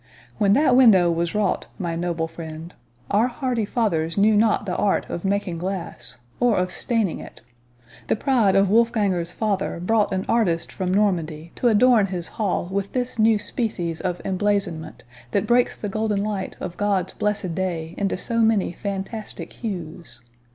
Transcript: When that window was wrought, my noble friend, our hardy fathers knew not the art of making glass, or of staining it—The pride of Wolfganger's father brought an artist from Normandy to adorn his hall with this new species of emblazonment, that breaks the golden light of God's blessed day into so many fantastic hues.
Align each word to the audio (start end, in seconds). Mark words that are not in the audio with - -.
When 0.39 0.53
that 0.53 0.75
window 0.75 1.11
was 1.11 1.35
wrought, 1.35 1.67
my 1.77 1.95
noble 1.95 2.27
friend, 2.27 2.73
our 3.11 3.27
hardy 3.27 3.65
fathers 3.65 4.17
knew 4.17 4.35
not 4.35 4.65
the 4.65 4.75
art 4.75 5.07
of 5.11 5.23
making 5.23 5.59
glass, 5.59 6.17
or 6.39 6.57
of 6.57 6.71
staining 6.71 7.19
it—The 7.19 8.15
pride 8.15 8.55
of 8.55 8.67
Wolfganger's 8.71 9.31
father 9.31 9.79
brought 9.79 10.11
an 10.11 10.25
artist 10.27 10.71
from 10.71 10.91
Normandy 10.91 11.51
to 11.53 11.67
adorn 11.67 12.07
his 12.07 12.29
hall 12.29 12.67
with 12.71 12.93
this 12.93 13.19
new 13.19 13.37
species 13.37 14.01
of 14.01 14.19
emblazonment, 14.25 15.03
that 15.29 15.45
breaks 15.45 15.77
the 15.77 15.87
golden 15.87 16.23
light 16.23 16.55
of 16.59 16.77
God's 16.77 17.13
blessed 17.13 17.53
day 17.53 17.93
into 17.95 18.17
so 18.17 18.39
many 18.39 18.71
fantastic 18.71 19.53
hues. 19.53 20.21